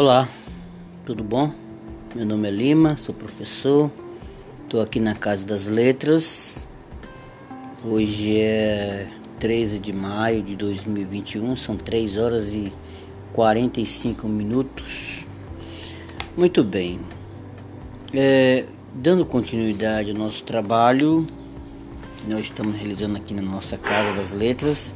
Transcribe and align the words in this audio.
Olá, 0.00 0.28
tudo 1.04 1.24
bom? 1.24 1.52
Meu 2.14 2.24
nome 2.24 2.46
é 2.46 2.52
Lima, 2.52 2.96
sou 2.96 3.12
professor, 3.12 3.90
estou 4.62 4.80
aqui 4.80 5.00
na 5.00 5.12
Casa 5.12 5.44
das 5.44 5.66
Letras. 5.66 6.68
Hoje 7.84 8.38
é 8.38 9.10
13 9.40 9.80
de 9.80 9.92
maio 9.92 10.40
de 10.40 10.54
2021, 10.54 11.56
são 11.56 11.76
3 11.76 12.16
horas 12.16 12.54
e 12.54 12.72
45 13.32 14.28
minutos. 14.28 15.26
Muito 16.36 16.62
bem, 16.62 17.00
é, 18.14 18.66
dando 18.94 19.26
continuidade 19.26 20.12
ao 20.12 20.16
nosso 20.16 20.44
trabalho, 20.44 21.26
que 22.18 22.30
nós 22.30 22.42
estamos 22.42 22.76
realizando 22.76 23.16
aqui 23.16 23.34
na 23.34 23.42
nossa 23.42 23.76
Casa 23.76 24.12
das 24.12 24.32
Letras 24.32 24.94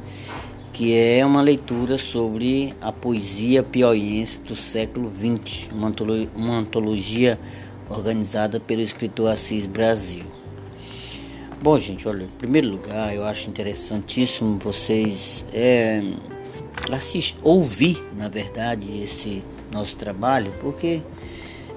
que 0.73 0.97
é 0.97 1.23
uma 1.23 1.41
leitura 1.41 1.99
sobre 1.99 2.73
a 2.81 2.91
poesia 2.91 3.61
piauiense 3.61 4.41
do 4.41 4.55
século 4.55 5.11
XX, 5.15 5.71
uma 5.71 5.89
antologia, 5.89 6.29
uma 6.35 6.57
antologia 6.57 7.39
organizada 7.87 8.59
pelo 8.59 8.81
escritor 8.81 9.31
Assis 9.31 9.67
Brasil. 9.67 10.23
Bom, 11.61 11.77
gente, 11.77 12.07
olha, 12.07 12.23
em 12.23 12.37
primeiro 12.39 12.69
lugar, 12.69 13.15
eu 13.15 13.23
acho 13.23 13.49
interessantíssimo 13.49 14.57
vocês 14.57 15.45
é, 15.53 16.01
assistir, 16.91 17.37
ouvir, 17.43 18.03
na 18.17 18.27
verdade, 18.27 19.03
esse 19.03 19.43
nosso 19.71 19.95
trabalho, 19.95 20.51
porque 20.59 21.01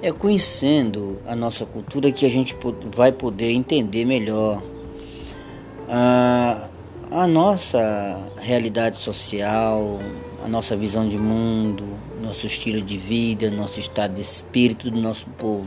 é 0.01 0.11
conhecendo 0.11 1.19
a 1.27 1.37
nossa 1.37 1.67
cultura 1.67 2.11
que 2.11 2.25
a 2.25 2.31
gente 2.31 2.57
vai 2.97 3.13
poder 3.13 3.53
entender 3.53 4.07
melhor. 4.07 4.63
Ah, 5.89 6.66
a 7.17 7.27
nossa 7.27 8.31
realidade 8.37 8.99
social, 8.99 9.99
a 10.45 10.49
nossa 10.49 10.77
visão 10.77 11.09
de 11.09 11.17
mundo, 11.17 11.83
nosso 12.23 12.45
estilo 12.45 12.83
de 12.83 12.99
vida, 12.99 13.51
nosso 13.51 13.81
estado 13.81 14.13
de 14.13 14.21
espírito 14.21 14.91
do 14.91 15.01
nosso 15.01 15.27
povo. 15.29 15.67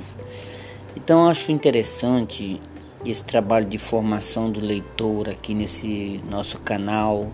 Então 0.96 1.28
acho 1.28 1.52
interessante 1.52 2.62
esse 3.04 3.24
trabalho 3.24 3.66
de 3.66 3.80
formação 3.80 4.52
do 4.52 4.60
leitor 4.60 5.28
aqui 5.28 5.56
nesse 5.56 6.22
nosso 6.30 6.60
canal 6.60 7.32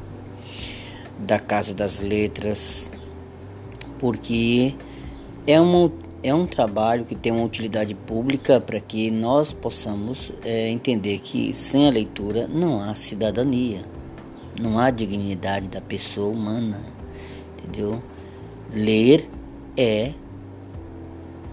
da 1.19 1.37
Casa 1.37 1.73
das 1.73 1.99
Letras, 1.99 2.89
porque 3.99 4.75
é, 5.45 5.59
uma, 5.59 5.91
é 6.23 6.33
um 6.33 6.45
trabalho 6.45 7.03
que 7.03 7.15
tem 7.15 7.33
uma 7.33 7.43
utilidade 7.43 7.93
pública 7.93 8.61
para 8.61 8.79
que 8.79 9.11
nós 9.11 9.51
possamos 9.51 10.31
é, 10.45 10.69
entender 10.69 11.19
que 11.19 11.53
sem 11.53 11.85
a 11.85 11.91
leitura 11.91 12.47
não 12.47 12.79
há 12.79 12.95
cidadania. 12.95 13.93
Não 14.59 14.79
há 14.79 14.89
dignidade 14.89 15.67
da 15.67 15.81
pessoa 15.81 16.33
humana, 16.33 16.81
entendeu? 17.57 18.01
Ler 18.71 19.29
é 19.77 20.13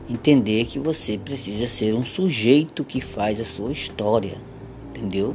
entender 0.09 0.67
que 0.67 0.78
você 0.78 1.19
precisa 1.19 1.67
ser 1.67 1.94
um 1.94 2.05
sujeito 2.05 2.84
que 2.84 3.00
faz 3.00 3.41
a 3.41 3.44
sua 3.44 3.72
história, 3.72 4.36
entendeu? 4.91 5.34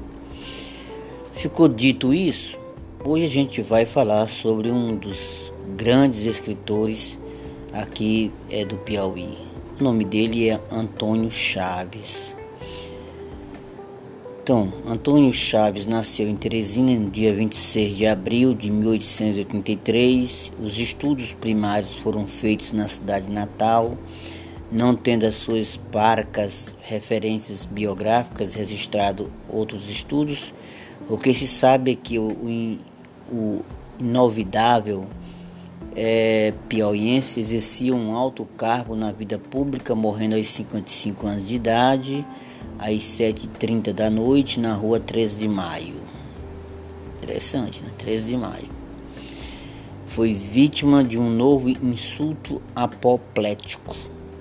Ficou 1.34 1.68
dito 1.68 2.14
isso? 2.14 2.58
Hoje 3.04 3.26
a 3.26 3.30
gente 3.30 3.62
vai 3.62 3.86
falar 3.86 4.28
sobre 4.28 4.72
um 4.72 4.96
dos 4.96 5.54
grandes 5.76 6.26
escritores 6.26 7.20
aqui 7.74 8.32
é 8.50 8.64
do 8.64 8.78
Piauí. 8.78 9.38
O 9.80 9.84
nome 9.84 10.06
dele 10.06 10.50
é 10.50 10.60
Antônio 10.72 11.30
Chaves. 11.30 12.37
Então, 14.48 14.72
Antônio 14.88 15.34
Chaves 15.34 15.86
nasceu 15.86 16.30
em 16.30 16.34
Teresina 16.38 16.98
no 16.98 17.10
dia 17.10 17.36
26 17.36 17.98
de 17.98 18.08
abril 18.08 18.54
de 18.54 18.72
1883. 18.72 20.54
Os 20.64 20.80
estudos 20.80 21.34
primários 21.34 21.98
foram 21.98 22.26
feitos 22.26 22.72
na 22.72 22.88
cidade 22.88 23.30
natal, 23.30 23.98
não 24.72 24.96
tendo 24.96 25.26
as 25.26 25.36
suas 25.36 25.76
parcas 25.76 26.74
referências 26.82 27.66
biográficas 27.66 28.54
registrado 28.54 29.30
outros 29.50 29.90
estudos. 29.90 30.54
O 31.10 31.18
que 31.18 31.34
se 31.34 31.46
sabe 31.46 31.92
é 31.92 31.96
que 31.96 32.18
o, 32.18 32.78
o, 33.30 33.66
inovidável 34.00 35.08
é, 35.94 36.54
piauiense 36.70 37.42
exercia 37.42 37.94
um 37.94 38.16
alto 38.16 38.46
cargo 38.58 38.96
na 38.96 39.12
vida 39.12 39.38
pública, 39.38 39.94
morrendo 39.94 40.38
aos 40.38 40.48
55 40.48 41.28
anos 41.28 41.46
de 41.46 41.56
idade 41.56 42.26
às 42.80 43.02
7h30 43.02 43.92
da 43.92 44.10
noite 44.10 44.60
na 44.60 44.74
rua 44.74 45.00
13 45.00 45.38
de 45.38 45.48
maio. 45.48 45.96
Interessante, 47.18 47.82
né? 47.82 47.90
13 47.98 48.28
de 48.28 48.38
maio. 48.38 48.70
Foi 50.10 50.34
vítima 50.34 51.04
de 51.04 51.18
um 51.18 51.30
novo 51.30 51.70
insulto 51.70 52.62
apoplético 52.76 53.96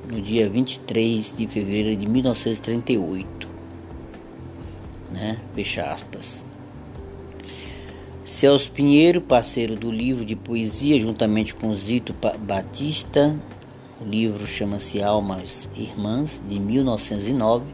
no 0.09 0.21
dia 0.21 0.49
23 0.49 1.35
de 1.37 1.47
fevereiro 1.47 1.97
de 1.97 2.07
1938. 2.07 3.49
Né? 5.11 5.39
Fecha 5.55 5.83
aspas. 5.83 6.45
Celso 8.25 8.71
Pinheiro, 8.73 9.21
parceiro 9.21 9.77
do 9.77 9.91
livro 9.91 10.25
de 10.25 10.35
poesia, 10.35 10.99
juntamente 10.99 11.55
com 11.55 11.75
Zito 11.75 12.15
Batista, 12.41 13.39
o 14.01 14.05
livro 14.05 14.47
chama-se 14.47 15.01
Almas 15.01 15.69
Irmãs, 15.77 16.43
de 16.49 16.59
1909 16.59 17.65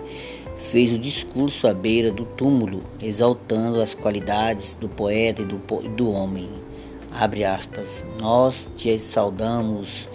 fez 0.70 0.92
o 0.92 0.98
discurso 0.98 1.66
à 1.66 1.74
beira 1.74 2.10
do 2.10 2.24
túmulo, 2.24 2.82
exaltando 3.00 3.80
as 3.80 3.94
qualidades 3.94 4.74
do 4.74 4.88
poeta 4.88 5.42
e 5.42 5.44
do, 5.44 5.58
do 5.90 6.10
homem. 6.10 6.48
Abre 7.10 7.44
aspas. 7.44 8.04
Nós 8.18 8.70
te 8.74 8.98
saudamos, 8.98 10.08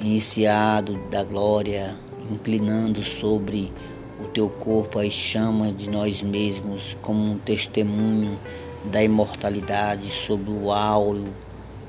iniciado 0.00 0.98
da 1.10 1.24
glória, 1.24 1.96
inclinando 2.30 3.02
sobre 3.02 3.72
o 4.20 4.24
teu 4.24 4.48
corpo 4.48 4.98
as 4.98 5.12
chamas 5.12 5.76
de 5.76 5.88
nós 5.88 6.22
mesmos, 6.22 6.96
como 7.00 7.32
um 7.32 7.38
testemunho 7.38 8.38
da 8.84 9.02
imortalidade 9.02 10.10
sobre 10.10 10.50
o 10.50 10.70
áureo 10.70 11.32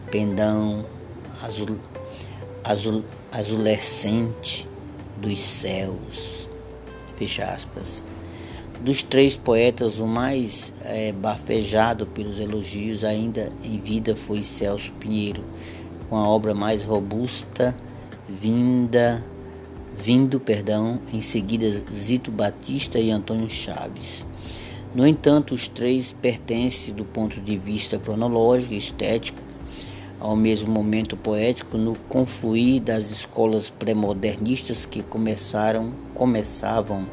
pendão 0.09 0.85
azul, 1.43 1.79
azul, 2.63 3.03
azulescente 3.31 4.67
dos 5.17 5.39
céus. 5.39 6.46
Fecha 7.17 7.45
aspas. 7.45 8.05
Dos 8.79 9.01
três 9.01 9.35
poetas, 9.35 9.97
o 9.97 10.05
mais 10.05 10.71
é, 10.85 11.11
bafejado 11.11 12.05
pelos 12.05 12.39
elogios 12.39 13.03
ainda 13.03 13.49
em 13.63 13.79
vida 13.79 14.15
foi 14.15 14.43
Celso 14.43 14.91
Pinheiro, 14.99 15.43
com 16.09 16.15
a 16.15 16.29
obra 16.29 16.53
mais 16.53 16.83
robusta, 16.83 17.75
vinda, 18.29 19.25
vindo, 19.97 20.39
perdão, 20.39 20.99
em 21.11 21.21
seguida 21.21 21.67
Zito 21.91 22.29
Batista 22.29 22.99
e 22.99 23.09
Antônio 23.09 23.49
Chaves. 23.49 24.23
No 24.93 25.07
entanto, 25.07 25.55
os 25.55 25.67
três 25.67 26.13
pertencem 26.13 26.93
do 26.93 27.03
ponto 27.03 27.41
de 27.41 27.57
vista 27.57 27.97
cronológico 27.97 28.75
e 28.75 28.77
estético 28.77 29.46
ao 30.19 30.35
mesmo 30.35 30.71
momento 30.71 31.15
poético 31.15 31.77
no 31.77 31.95
confluir 32.09 32.81
das 32.81 33.11
escolas 33.11 33.69
pré-modernistas 33.69 34.85
que 34.85 35.03
começaram, 35.03 35.93
começavam 36.13 37.05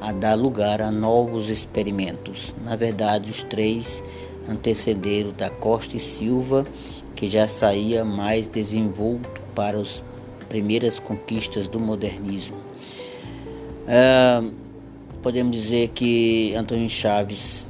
a 0.00 0.12
dar 0.12 0.34
lugar 0.34 0.80
a 0.80 0.90
novos 0.90 1.50
experimentos. 1.50 2.54
Na 2.64 2.76
verdade, 2.76 3.30
os 3.30 3.42
três 3.42 4.02
antecederam 4.48 5.32
da 5.36 5.50
Costa 5.50 5.96
e 5.96 6.00
Silva, 6.00 6.66
que 7.14 7.26
já 7.26 7.48
saía 7.48 8.04
mais 8.04 8.48
desenvolto 8.48 9.40
para 9.54 9.78
as 9.78 10.02
primeiras 10.48 10.98
conquistas 10.98 11.66
do 11.66 11.80
modernismo. 11.80 12.56
Ah, 13.88 14.44
podemos 15.22 15.56
dizer 15.56 15.88
que 15.88 16.54
Antônio 16.54 16.88
Chaves 16.88 17.66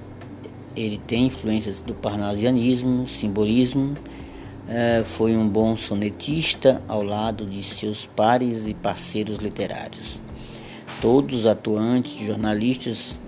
ele 0.76 0.98
tem 0.98 1.26
influências 1.26 1.81
do 1.81 1.94
parnasianismo, 1.94 3.09
simbolismo, 3.09 3.97
é, 3.97 4.16
foi 5.04 5.36
um 5.36 5.48
bom 5.48 5.77
sonetista 5.77 6.83
ao 6.89 7.03
lado 7.03 7.47
de 7.47 7.63
seus 7.63 8.04
pares 8.04 8.66
e 8.66 8.74
parceiros 8.74 9.39
literários. 9.39 10.21
Todos 11.01 11.47
atuantes, 11.47 12.18
jornalistas, 12.18 13.21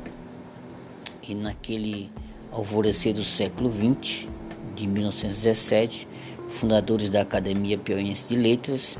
e 1.28 1.34
naquele 1.34 2.10
alvorecer 2.50 3.14
do 3.14 3.24
século 3.24 3.72
XX, 3.72 4.28
de 4.74 4.86
1917, 4.86 6.08
fundadores 6.50 7.10
da 7.10 7.20
Academia 7.20 7.78
Piauiense 7.78 8.26
de 8.28 8.36
Letras, 8.36 8.96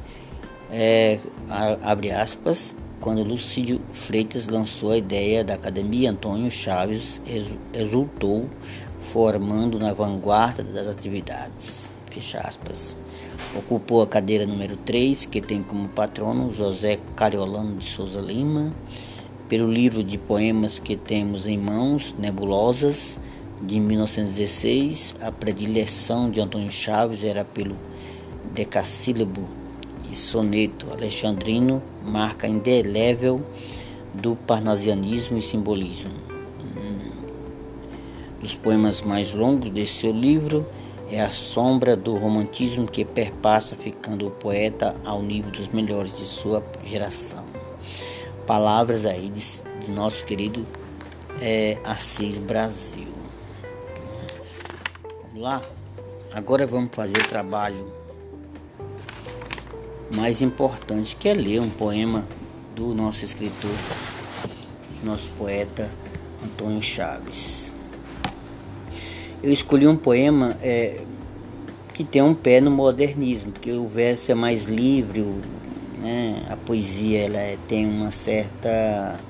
é, 0.71 1.19
abre 1.83 2.13
aspas, 2.13 2.75
quando 3.01 3.23
Lucídio 3.23 3.81
Freitas 3.93 4.49
lançou 4.49 4.93
a 4.93 4.99
ideia 4.99 5.43
da 5.43 5.55
Academia, 5.55 6.11
Antônio 6.11 6.51
Chaves 6.51 7.21
exultou, 7.73 8.49
formando 9.13 9.79
na 9.79 9.93
vanguarda 9.93 10.63
das 10.63 10.87
atividades 10.87 11.91
fecha 12.19 12.41
aspas. 12.41 12.97
Ocupou 13.57 14.03
a 14.03 14.07
cadeira 14.07 14.45
número 14.45 14.77
3, 14.77 15.25
que 15.25 15.41
tem 15.41 15.63
como 15.63 15.89
patrono 15.89 16.53
José 16.53 16.99
Cariolano 17.15 17.77
de 17.77 17.85
Souza 17.85 18.21
Lima. 18.21 18.73
Pelo 19.49 19.71
livro 19.71 20.03
de 20.03 20.19
poemas 20.19 20.79
que 20.79 20.97
temos 20.97 21.47
em 21.47 21.57
mãos, 21.57 22.15
Nebulosas, 22.19 23.19
de 23.63 23.81
1916, 23.81 25.15
a 25.21 25.33
predileção 25.33 26.31
de 26.31 26.41
Antônio 26.41 26.71
Chaves 26.71 27.25
era 27.25 27.45
pelo 27.45 27.77
decassílabo 28.53 29.49
e 30.11 30.17
soneto 30.17 30.87
alexandrino 30.93 31.83
marca 32.05 32.47
indelével 32.47 33.43
do 34.13 34.37
parnasianismo 34.37 35.39
e 35.39 35.43
simbolismo. 35.43 36.11
Hum. 36.77 37.11
Dos 38.41 38.55
poemas 38.55 39.03
mais 39.03 39.35
longos 39.35 39.71
desse 39.71 39.95
seu 39.95 40.13
livro 40.13 40.67
é 41.11 41.21
a 41.21 41.31
sombra 41.31 41.97
do 41.97 42.17
romantismo 42.17 42.87
que 42.87 43.05
perpassa, 43.05 43.75
ficando 43.75 44.27
o 44.27 44.31
poeta 44.31 44.95
ao 45.05 45.23
nível 45.23 45.51
dos 45.51 45.69
melhores 45.69 46.17
de 46.17 46.25
sua 46.25 46.63
geração. 46.85 47.45
Palavras 48.47 49.07
aí 49.07 49.29
de, 49.29 49.43
de 49.85 49.91
nosso 49.91 50.25
querido 50.25 50.67
é, 51.41 51.79
Assis 51.85 52.39
Brasil. 52.39 53.13
Vamos 55.23 55.43
lá? 55.43 55.63
Agora 56.33 56.67
vamos 56.67 56.91
fazer 56.93 57.17
o 57.17 57.29
trabalho 57.29 57.91
mais 60.15 60.43
importante, 60.43 61.17
que 61.17 61.29
é 61.29 61.35
ler 61.35 61.61
um 61.61 61.71
poema 61.71 62.27
do 62.75 62.95
nosso 62.95 63.25
escritor, 63.25 63.75
nosso 65.03 65.31
poeta 65.39 65.89
Antônio 66.45 66.83
Chaves. 66.83 67.68
Eu 69.41 69.53
escolhi 69.53 69.87
um 69.87 69.97
poema 69.97 70.57
é, 70.61 71.01
que 71.95 72.03
tem 72.03 72.21
um 72.21 72.35
pé 72.35 72.61
no 72.61 72.73
modernismo, 72.73 73.53
porque 73.53 73.71
o 73.71 73.87
verso 73.87 74.33
é 74.33 74.35
mais 74.35 74.67
livre, 74.67 75.25
né? 75.97 76.45
a 76.51 76.57
poesia 76.57 77.21
ela 77.21 77.39
é, 77.39 77.57
tem 77.69 77.87
uma 77.87 78.11
certa 78.11 79.21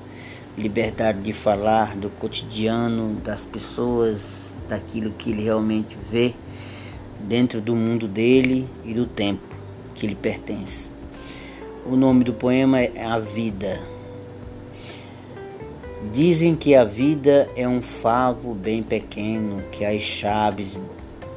liberdade 0.57 1.21
de 1.21 1.31
falar 1.31 1.95
do 1.95 2.09
cotidiano 2.09 3.15
das 3.23 3.43
pessoas, 3.43 4.51
daquilo 4.67 5.11
que 5.11 5.29
ele 5.29 5.43
realmente 5.43 5.95
vê 6.11 6.33
dentro 7.19 7.61
do 7.61 7.75
mundo 7.75 8.07
dele 8.07 8.67
e 8.83 8.95
do 8.95 9.05
tempo 9.05 9.55
que 9.93 10.07
lhe 10.07 10.15
pertence. 10.15 10.89
O 11.85 11.95
nome 11.95 12.23
do 12.23 12.33
poema 12.33 12.81
é 12.81 13.05
A 13.05 13.19
Vida. 13.19 13.79
Dizem 16.01 16.55
que 16.55 16.75
a 16.75 16.85
vida 16.85 17.49
é 17.57 17.67
um 17.67 17.81
favo 17.81 18.53
bem 18.53 18.81
pequeno, 18.81 19.63
que 19.69 19.83
as 19.83 20.01
chaves 20.01 20.77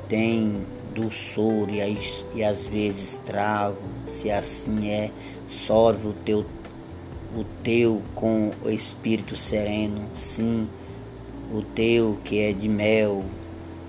têm 0.09 0.63
dulçor 0.95 1.69
e, 1.69 1.99
e 2.33 2.45
às 2.45 2.69
vezes 2.69 3.21
travo. 3.27 3.79
Se 4.07 4.31
assim 4.31 4.89
é, 4.89 5.11
sorve 5.51 6.07
o 6.07 6.13
teu, 6.13 6.47
o 7.37 7.43
teu 7.65 8.03
com 8.15 8.53
o 8.65 8.71
espírito 8.71 9.35
sereno, 9.35 10.07
sim, 10.15 10.69
o 11.53 11.61
teu 11.61 12.19
que 12.23 12.39
é 12.39 12.53
de 12.53 12.69
mel, 12.69 13.25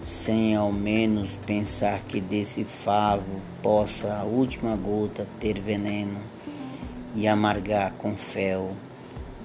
sem 0.04 0.56
ao 0.56 0.72
menos 0.72 1.38
pensar 1.46 2.02
que 2.08 2.20
desse 2.20 2.64
favo 2.64 3.42
possa 3.62 4.12
a 4.12 4.24
última 4.24 4.76
gota 4.76 5.28
ter 5.40 5.62
veneno 5.62 6.20
e 7.16 7.28
amargar 7.28 7.94
com 7.94 8.16
fel. 8.16 8.72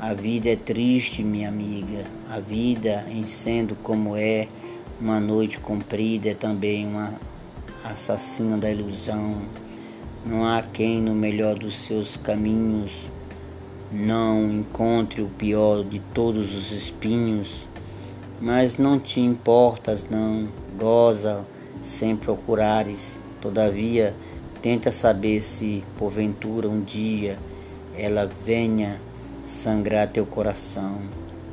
A 0.00 0.14
vida 0.14 0.50
é 0.50 0.54
triste, 0.54 1.24
minha 1.24 1.48
amiga. 1.48 2.04
A 2.30 2.38
vida, 2.38 3.04
em 3.08 3.26
sendo 3.26 3.74
como 3.74 4.16
é, 4.16 4.46
uma 5.00 5.18
noite 5.18 5.58
comprida, 5.58 6.28
é 6.28 6.34
também 6.34 6.86
uma 6.86 7.14
assassina 7.82 8.56
da 8.56 8.70
ilusão. 8.70 9.42
Não 10.24 10.46
há 10.46 10.62
quem, 10.62 11.02
no 11.02 11.16
melhor 11.16 11.58
dos 11.58 11.76
seus 11.80 12.16
caminhos, 12.16 13.10
não 13.90 14.48
encontre 14.48 15.20
o 15.20 15.26
pior 15.26 15.82
de 15.82 15.98
todos 15.98 16.54
os 16.54 16.70
espinhos. 16.70 17.68
Mas 18.40 18.78
não 18.78 19.00
te 19.00 19.18
importas, 19.18 20.06
não, 20.08 20.48
goza 20.78 21.44
sem 21.82 22.14
procurares. 22.14 23.16
Todavia, 23.40 24.14
tenta 24.62 24.92
saber 24.92 25.42
se, 25.42 25.82
porventura, 25.98 26.68
um 26.68 26.80
dia 26.80 27.36
ela 27.96 28.30
venha 28.44 29.07
sangrar 29.48 30.06
teu 30.08 30.26
coração. 30.26 31.00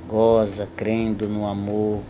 Goza 0.07 0.67
crendo 0.75 1.29
no 1.29 1.47
amor, 1.47 2.01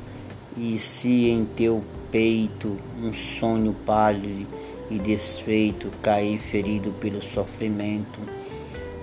e 0.57 0.79
se 0.79 1.29
em 1.29 1.45
teu 1.45 1.83
peito 2.11 2.75
um 3.01 3.13
sonho 3.13 3.73
pálido 3.85 4.47
e 4.89 4.97
desfeito 4.97 5.91
cair 6.01 6.39
ferido 6.39 6.91
pelo 6.99 7.21
sofrimento, 7.21 8.19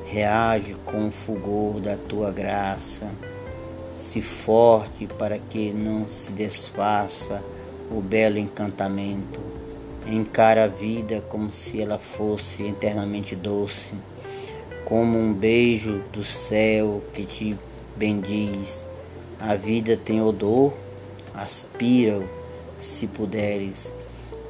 reage 0.06 0.75
com 0.84 1.08
o 1.08 1.12
fulgor 1.12 1.81
da 1.81 1.96
tua 1.96 2.32
graça. 2.32 3.08
Se 3.96 4.20
forte 4.20 5.06
para 5.06 5.38
que 5.38 5.73
não 5.73 6.08
se 6.08 6.32
desfaça 6.32 7.43
o 7.90 8.00
belo 8.00 8.38
encantamento. 8.38 9.40
Encara 10.05 10.64
a 10.64 10.67
vida 10.67 11.23
como 11.29 11.52
se 11.52 11.81
ela 11.81 11.99
fosse 11.99 12.64
eternamente 12.64 13.37
doce 13.37 13.94
como 14.92 15.18
um 15.18 15.32
beijo 15.32 16.02
do 16.12 16.22
céu 16.22 17.02
que 17.14 17.24
te 17.24 17.56
bendiz. 17.96 18.86
A 19.40 19.54
vida 19.54 19.96
tem 19.96 20.20
odor, 20.20 20.74
aspira-o 21.32 22.28
se 22.78 23.06
puderes. 23.06 23.90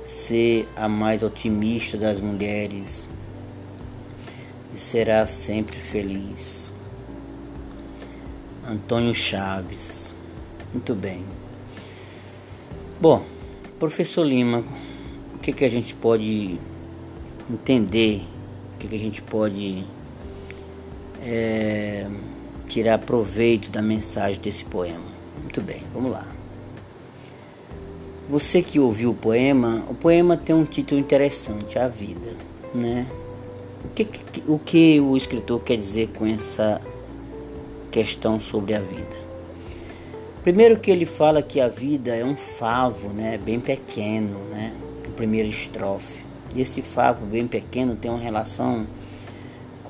Ser 0.04 0.68
a 0.74 0.88
mais 0.88 1.22
otimista 1.22 1.96
das 1.96 2.20
mulheres 2.20 3.08
e 4.74 4.80
será 4.80 5.28
sempre 5.28 5.76
feliz. 5.76 6.74
Antônio 8.68 9.14
Chaves. 9.14 10.12
Muito 10.72 10.92
bem. 10.92 11.24
Bom, 13.00 13.24
professor 13.78 14.24
Lima, 14.24 14.64
o 15.36 15.38
que, 15.38 15.52
que 15.52 15.64
a 15.64 15.70
gente 15.70 15.94
pode 15.94 16.58
entender? 17.48 18.22
O 18.74 18.78
que, 18.80 18.88
que 18.88 18.96
a 18.96 18.98
gente 18.98 19.22
pode 19.22 19.84
é, 21.22 22.06
tirar 22.68 22.98
proveito 22.98 23.70
da 23.70 23.80
mensagem 23.80 24.40
desse 24.40 24.64
poema. 24.64 25.04
Muito 25.40 25.60
bem, 25.60 25.82
vamos 25.92 26.10
lá. 26.10 26.26
Você 28.28 28.62
que 28.62 28.78
ouviu 28.78 29.10
o 29.10 29.14
poema, 29.14 29.84
o 29.88 29.94
poema 29.94 30.36
tem 30.36 30.54
um 30.54 30.64
título 30.64 31.00
interessante, 31.00 31.78
A 31.78 31.88
Vida, 31.88 32.34
né? 32.74 33.06
O 33.84 33.88
que, 33.88 34.08
o 34.46 34.58
que 34.58 35.00
o 35.00 35.16
escritor 35.16 35.60
quer 35.60 35.76
dizer 35.76 36.08
com 36.10 36.24
essa 36.24 36.80
questão 37.90 38.40
sobre 38.40 38.74
a 38.74 38.80
vida? 38.80 39.32
Primeiro 40.42 40.78
que 40.78 40.90
ele 40.90 41.04
fala 41.04 41.42
que 41.42 41.60
a 41.60 41.68
vida 41.68 42.14
é 42.14 42.24
um 42.24 42.36
favo, 42.36 43.10
né, 43.10 43.38
bem 43.38 43.60
pequeno, 43.60 44.38
né, 44.50 44.72
no 45.06 45.12
primeiro 45.12 45.48
estrofe. 45.48 46.20
E 46.54 46.60
esse 46.60 46.82
favo 46.82 47.26
bem 47.26 47.46
pequeno 47.46 47.94
tem 47.96 48.10
uma 48.10 48.20
relação 48.20 48.86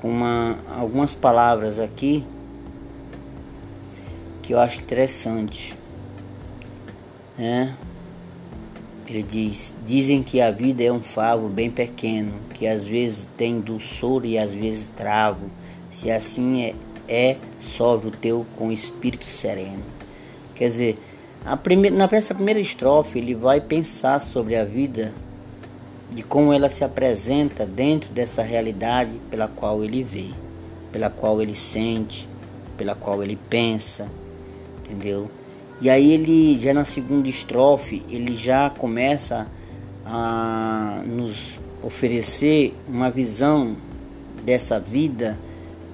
com 0.03 0.09
uma, 0.09 0.57
algumas 0.69 1.13
palavras 1.13 1.79
aqui 1.79 2.25
que 4.41 4.53
eu 4.53 4.59
acho 4.59 4.81
interessante. 4.81 5.73
Né? 7.37 7.73
Ele 9.07 9.23
diz: 9.23 9.73
Dizem 9.85 10.21
que 10.21 10.41
a 10.41 10.51
vida 10.51 10.83
é 10.83 10.91
um 10.91 10.99
favo 10.99 11.47
bem 11.47 11.71
pequeno, 11.71 12.33
que 12.53 12.67
às 12.67 12.85
vezes 12.85 13.25
tem 13.37 13.61
dulçor 13.61 14.25
e 14.25 14.37
às 14.37 14.53
vezes 14.53 14.91
travo. 14.93 15.49
Se 15.89 16.11
assim 16.11 16.63
é, 16.63 16.75
é 17.07 17.37
sobre 17.61 18.09
o 18.09 18.11
teu 18.11 18.45
com 18.57 18.73
espírito 18.73 19.25
sereno. 19.27 19.83
Quer 20.53 20.67
dizer, 20.67 20.99
a 21.45 21.55
primeira, 21.55 21.95
na 21.95 22.09
primeira 22.09 22.59
estrofe 22.59 23.19
ele 23.19 23.33
vai 23.33 23.61
pensar 23.61 24.19
sobre 24.19 24.57
a 24.57 24.65
vida 24.65 25.13
de 26.13 26.21
como 26.21 26.53
ela 26.53 26.69
se 26.69 26.83
apresenta 26.83 27.65
dentro 27.65 28.11
dessa 28.11 28.43
realidade 28.43 29.19
pela 29.31 29.47
qual 29.47 29.83
ele 29.83 30.03
vê, 30.03 30.27
pela 30.91 31.09
qual 31.09 31.41
ele 31.41 31.55
sente, 31.55 32.29
pela 32.77 32.93
qual 32.93 33.23
ele 33.23 33.37
pensa, 33.49 34.07
entendeu? 34.79 35.29
E 35.81 35.89
aí 35.89 36.11
ele 36.13 36.57
já 36.61 36.73
na 36.73 36.85
segunda 36.85 37.29
estrofe, 37.29 38.03
ele 38.09 38.35
já 38.35 38.69
começa 38.69 39.47
a 40.05 41.01
nos 41.05 41.59
oferecer 41.81 42.75
uma 42.87 43.09
visão 43.09 43.75
dessa 44.45 44.79
vida 44.79 45.37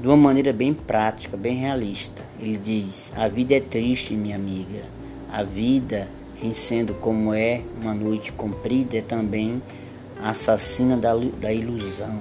de 0.02 0.08
uma 0.08 0.18
maneira 0.18 0.52
bem 0.52 0.74
prática, 0.74 1.38
bem 1.38 1.56
realista. 1.58 2.22
Ele 2.40 2.58
diz: 2.58 3.12
"A 3.16 3.28
vida 3.28 3.56
é 3.56 3.60
triste, 3.60 4.14
minha 4.14 4.36
amiga. 4.36 4.84
A 5.32 5.44
vida, 5.44 6.10
em 6.42 6.54
sendo 6.54 6.94
como 6.96 7.34
é, 7.34 7.62
uma 7.82 7.94
noite 7.94 8.32
comprida, 8.32 8.98
é 8.98 9.02
também 9.02 9.62
assassina 10.22 10.98
da, 10.98 11.16
da 11.16 11.52
ilusão. 11.52 12.20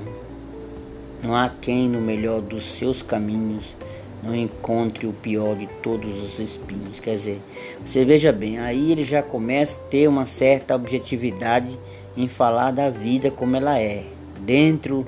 Não 1.22 1.34
há 1.34 1.50
quem 1.60 1.88
no 1.88 2.00
melhor 2.00 2.40
dos 2.40 2.64
seus 2.64 3.02
caminhos 3.02 3.74
não 4.22 4.34
encontre 4.34 5.06
o 5.06 5.12
pior 5.12 5.56
de 5.56 5.66
todos 5.82 6.22
os 6.22 6.38
espinhos. 6.38 7.00
Quer 7.00 7.12
dizer, 7.12 7.40
você 7.84 8.04
veja 8.04 8.32
bem, 8.32 8.58
aí 8.58 8.92
ele 8.92 9.04
já 9.04 9.22
começa 9.22 9.76
a 9.76 9.84
ter 9.84 10.08
uma 10.08 10.26
certa 10.26 10.74
objetividade 10.74 11.78
em 12.16 12.26
falar 12.26 12.72
da 12.72 12.90
vida 12.90 13.30
como 13.30 13.56
ela 13.56 13.78
é, 13.78 14.04
dentro 14.40 15.06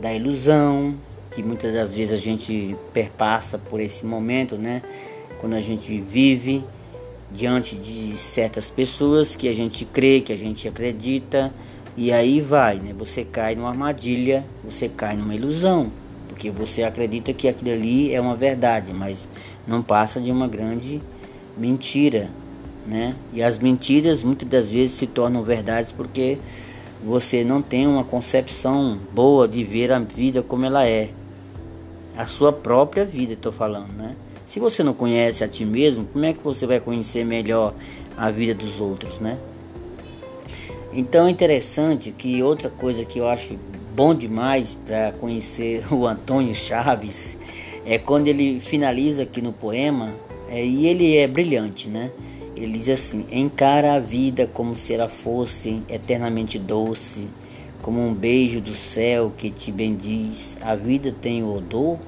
da 0.00 0.12
ilusão, 0.12 0.94
que 1.30 1.42
muitas 1.42 1.72
das 1.72 1.94
vezes 1.94 2.12
a 2.12 2.22
gente 2.22 2.76
perpassa 2.92 3.58
por 3.58 3.80
esse 3.80 4.06
momento, 4.06 4.56
né? 4.56 4.82
Quando 5.38 5.54
a 5.54 5.60
gente 5.60 6.00
vive 6.00 6.64
diante 7.30 7.76
de 7.76 8.16
certas 8.16 8.70
pessoas 8.70 9.34
que 9.34 9.48
a 9.48 9.54
gente 9.54 9.84
crê, 9.84 10.20
que 10.20 10.32
a 10.32 10.36
gente 10.36 10.66
acredita, 10.66 11.52
E 11.96 12.12
aí 12.12 12.42
vai, 12.42 12.76
né? 12.76 12.94
Você 12.98 13.24
cai 13.24 13.54
numa 13.54 13.70
armadilha, 13.70 14.44
você 14.62 14.86
cai 14.86 15.16
numa 15.16 15.34
ilusão, 15.34 15.90
porque 16.28 16.50
você 16.50 16.82
acredita 16.82 17.32
que 17.32 17.48
aquilo 17.48 17.70
ali 17.70 18.14
é 18.14 18.20
uma 18.20 18.36
verdade, 18.36 18.92
mas 18.92 19.26
não 19.66 19.82
passa 19.82 20.20
de 20.20 20.30
uma 20.30 20.46
grande 20.46 21.00
mentira, 21.56 22.28
né? 22.86 23.16
E 23.32 23.42
as 23.42 23.56
mentiras 23.56 24.22
muitas 24.22 24.46
das 24.46 24.70
vezes 24.70 24.94
se 24.94 25.06
tornam 25.06 25.42
verdades 25.42 25.90
porque 25.90 26.38
você 27.02 27.42
não 27.42 27.62
tem 27.62 27.86
uma 27.86 28.04
concepção 28.04 28.98
boa 29.14 29.48
de 29.48 29.64
ver 29.64 29.90
a 29.90 29.98
vida 29.98 30.42
como 30.42 30.66
ela 30.66 30.86
é. 30.86 31.08
A 32.14 32.26
sua 32.26 32.52
própria 32.52 33.06
vida, 33.06 33.32
estou 33.32 33.52
falando, 33.52 33.92
né? 33.92 34.14
Se 34.46 34.60
você 34.60 34.82
não 34.82 34.92
conhece 34.92 35.42
a 35.42 35.48
ti 35.48 35.64
mesmo, 35.64 36.06
como 36.12 36.26
é 36.26 36.34
que 36.34 36.44
você 36.44 36.66
vai 36.66 36.78
conhecer 36.78 37.24
melhor 37.24 37.72
a 38.16 38.30
vida 38.30 38.54
dos 38.54 38.80
outros, 38.80 39.18
né? 39.18 39.38
Então 40.98 41.26
é 41.26 41.30
interessante 41.30 42.10
que 42.10 42.42
outra 42.42 42.70
coisa 42.70 43.04
que 43.04 43.18
eu 43.18 43.28
acho 43.28 43.58
bom 43.94 44.14
demais 44.14 44.74
para 44.86 45.12
conhecer 45.12 45.84
o 45.92 46.06
Antônio 46.06 46.54
Chaves 46.54 47.36
é 47.84 47.98
quando 47.98 48.28
ele 48.28 48.60
finaliza 48.60 49.24
aqui 49.24 49.42
no 49.42 49.52
poema, 49.52 50.14
é, 50.48 50.64
e 50.64 50.86
ele 50.86 51.14
é 51.18 51.26
brilhante, 51.26 51.86
né? 51.86 52.10
Ele 52.56 52.78
diz 52.78 52.88
assim: 52.88 53.26
Encara 53.30 53.92
a 53.92 54.00
vida 54.00 54.46
como 54.46 54.74
se 54.74 54.94
ela 54.94 55.06
fosse 55.06 55.82
eternamente 55.86 56.58
doce, 56.58 57.28
como 57.82 58.00
um 58.00 58.14
beijo 58.14 58.58
do 58.62 58.74
céu 58.74 59.30
que 59.36 59.50
te 59.50 59.70
bendiz. 59.70 60.56
A 60.62 60.74
vida 60.74 61.12
tem 61.12 61.44
odor, 61.44 61.98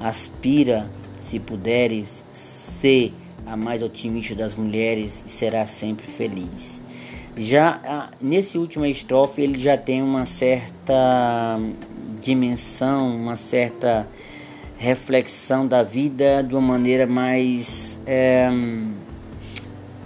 aspira, 0.00 0.90
se 1.20 1.38
puderes, 1.38 2.24
ser 2.32 3.12
a 3.46 3.56
mais 3.56 3.80
otimista 3.80 4.34
das 4.34 4.56
mulheres 4.56 5.24
e 5.24 5.30
será 5.30 5.68
sempre 5.68 6.08
feliz. 6.08 6.82
Já 7.36 8.10
nesse 8.20 8.56
último 8.56 8.86
estrofe 8.86 9.42
ele 9.42 9.60
já 9.60 9.76
tem 9.76 10.00
uma 10.00 10.24
certa 10.24 11.58
dimensão, 12.20 13.16
uma 13.16 13.36
certa 13.36 14.08
reflexão 14.76 15.66
da 15.66 15.82
vida 15.82 16.42
de 16.42 16.54
uma 16.54 16.60
maneira 16.60 17.06
mais 17.06 17.98
é, 18.06 18.48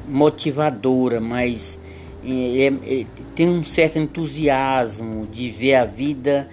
motivadora, 0.08 1.20
mais 1.20 1.78
é, 2.24 2.66
é, 2.66 3.06
tem 3.34 3.46
um 3.46 3.62
certo 3.62 3.98
entusiasmo 3.98 5.26
de 5.26 5.50
ver 5.50 5.74
a 5.74 5.84
vida 5.84 6.48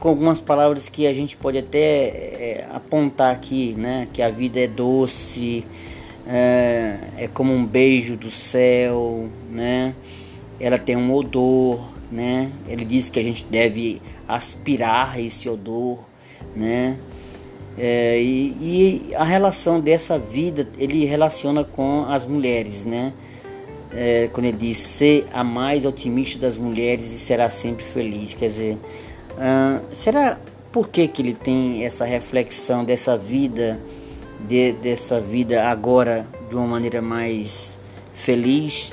com 0.00 0.08
algumas 0.08 0.40
palavras 0.40 0.88
que 0.88 1.06
a 1.06 1.12
gente 1.12 1.36
pode 1.36 1.58
até 1.58 2.66
apontar 2.72 3.34
aqui, 3.34 3.74
né? 3.76 4.08
Que 4.10 4.22
a 4.22 4.30
vida 4.30 4.58
é 4.58 4.66
doce, 4.66 5.62
é, 6.26 6.98
é 7.18 7.28
como 7.28 7.52
um 7.52 7.64
beijo 7.64 8.16
do 8.16 8.30
céu, 8.30 9.28
né? 9.50 9.94
Ela 10.60 10.78
tem 10.78 10.96
um 10.96 11.12
odor, 11.12 11.80
né? 12.10 12.52
Ele 12.68 12.84
diz 12.84 13.08
que 13.08 13.18
a 13.18 13.22
gente 13.22 13.44
deve 13.44 14.00
aspirar 14.28 15.18
esse 15.20 15.48
odor, 15.48 16.04
né? 16.54 16.98
É, 17.76 18.20
e, 18.20 19.10
e, 19.10 19.14
a 19.14 19.24
relação 19.24 19.80
dessa 19.80 20.18
vida 20.18 20.68
ele 20.78 21.06
relaciona 21.06 21.64
com 21.64 22.04
as 22.08 22.24
mulheres, 22.24 22.84
né? 22.84 23.12
É, 23.94 24.28
quando 24.32 24.46
ele 24.46 24.56
diz 24.56 24.78
ser 24.78 25.26
a 25.32 25.42
mais 25.42 25.84
otimista 25.84 26.38
das 26.38 26.56
mulheres 26.56 27.12
e 27.12 27.18
será 27.18 27.50
sempre 27.50 27.84
feliz, 27.84 28.32
quer 28.32 28.46
dizer, 28.46 28.78
uh, 29.32 29.84
será 29.90 30.38
por 30.70 30.88
que, 30.88 31.06
que 31.06 31.20
ele 31.20 31.34
tem 31.34 31.84
essa 31.84 32.04
reflexão 32.06 32.84
dessa 32.84 33.18
vida? 33.18 33.78
De, 34.46 34.72
dessa 34.72 35.20
vida 35.20 35.68
agora 35.68 36.26
de 36.48 36.54
uma 36.54 36.66
maneira 36.66 37.00
mais 37.00 37.78
feliz 38.12 38.92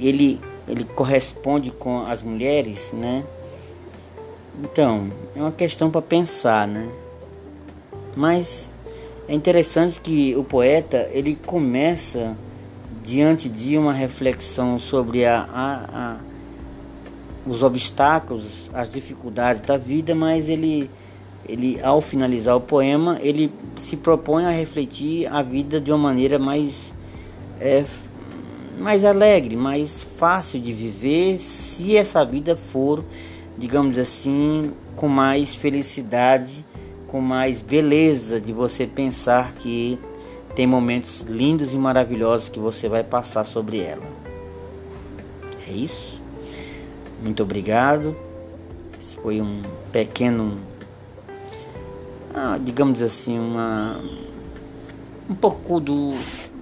ele 0.00 0.40
ele 0.68 0.84
corresponde 0.84 1.70
com 1.70 2.00
as 2.06 2.22
mulheres, 2.22 2.92
né? 2.92 3.24
Então, 4.60 5.12
é 5.34 5.40
uma 5.40 5.52
questão 5.52 5.90
para 5.90 6.02
pensar, 6.02 6.66
né? 6.66 6.90
Mas 8.16 8.72
é 9.28 9.34
interessante 9.34 10.00
que 10.00 10.34
o 10.34 10.42
poeta 10.42 11.08
ele 11.12 11.36
começa 11.36 12.36
diante 13.04 13.48
de 13.48 13.78
uma 13.78 13.92
reflexão 13.92 14.78
sobre 14.78 15.24
a, 15.24 15.40
a, 15.40 15.84
a 15.92 16.20
os 17.46 17.62
obstáculos, 17.62 18.68
as 18.74 18.90
dificuldades 18.90 19.60
da 19.60 19.76
vida, 19.76 20.16
mas 20.16 20.48
ele 20.48 20.90
ele 21.48 21.80
ao 21.82 22.00
finalizar 22.00 22.56
o 22.56 22.60
poema, 22.60 23.18
ele 23.22 23.52
se 23.76 23.96
propõe 23.96 24.44
a 24.44 24.50
refletir 24.50 25.26
a 25.32 25.42
vida 25.42 25.80
de 25.80 25.90
uma 25.90 25.98
maneira 25.98 26.38
mais 26.38 26.92
é, 27.60 27.84
mais 28.78 29.04
alegre, 29.04 29.56
mais 29.56 30.02
fácil 30.02 30.60
de 30.60 30.72
viver, 30.72 31.38
se 31.38 31.96
essa 31.96 32.24
vida 32.24 32.56
for, 32.56 33.04
digamos 33.56 33.98
assim, 33.98 34.72
com 34.94 35.08
mais 35.08 35.54
felicidade, 35.54 36.64
com 37.06 37.20
mais 37.20 37.62
beleza 37.62 38.40
de 38.40 38.52
você 38.52 38.86
pensar 38.86 39.54
que 39.54 39.98
tem 40.54 40.66
momentos 40.66 41.22
lindos 41.22 41.74
e 41.74 41.78
maravilhosos 41.78 42.48
que 42.48 42.58
você 42.58 42.88
vai 42.88 43.04
passar 43.04 43.44
sobre 43.44 43.80
ela. 43.80 44.04
É 45.68 45.72
isso. 45.72 46.22
Muito 47.22 47.42
obrigado. 47.42 48.16
Esse 49.00 49.16
foi 49.16 49.40
um 49.40 49.62
pequeno 49.92 50.58
ah, 52.36 52.58
digamos 52.62 53.00
assim, 53.00 53.38
uma, 53.38 53.98
um 55.28 55.34
pouco 55.34 55.80
do, 55.80 56.12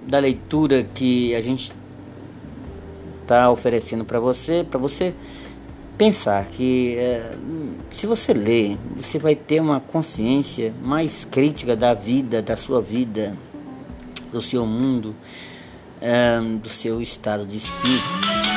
da 0.07 0.19
leitura 0.19 0.83
que 0.83 1.35
a 1.35 1.41
gente 1.41 1.73
está 3.21 3.51
oferecendo 3.51 4.05
para 4.05 4.17
você, 4.17 4.63
para 4.63 4.79
você 4.79 5.13
pensar 5.97 6.45
que 6.45 6.95
é, 6.97 7.35
se 7.91 8.07
você 8.07 8.33
ler, 8.33 8.77
você 8.95 9.19
vai 9.19 9.35
ter 9.35 9.59
uma 9.59 9.81
consciência 9.81 10.73
mais 10.81 11.25
crítica 11.25 11.75
da 11.75 11.93
vida, 11.93 12.41
da 12.41 12.55
sua 12.55 12.81
vida, 12.81 13.35
do 14.31 14.41
seu 14.41 14.65
mundo, 14.65 15.13
é, 15.99 16.39
do 16.57 16.69
seu 16.69 17.01
estado 17.01 17.45
de 17.45 17.57
espírito. 17.57 18.54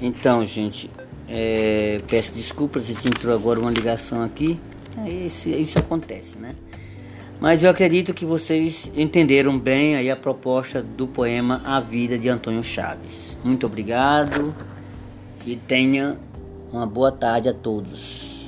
Então, 0.00 0.44
gente, 0.46 0.90
é, 1.28 2.00
peço 2.08 2.32
desculpas 2.32 2.84
se 2.84 3.08
entrou 3.08 3.34
agora 3.34 3.60
uma 3.60 3.70
ligação 3.70 4.22
aqui. 4.22 4.58
Isso, 5.06 5.48
isso 5.48 5.78
acontece, 5.78 6.36
né? 6.38 6.54
Mas 7.40 7.62
eu 7.62 7.70
acredito 7.70 8.12
que 8.12 8.24
vocês 8.24 8.90
entenderam 8.94 9.58
bem 9.58 9.96
aí 9.96 10.10
a 10.10 10.16
proposta 10.16 10.82
do 10.82 11.06
poema 11.06 11.62
A 11.64 11.80
Vida 11.80 12.18
de 12.18 12.28
Antônio 12.28 12.62
Chaves. 12.62 13.36
Muito 13.42 13.64
obrigado 13.66 14.54
e 15.46 15.56
tenha 15.56 16.18
uma 16.70 16.86
boa 16.86 17.10
tarde 17.10 17.48
a 17.48 17.54
todos. 17.54 18.39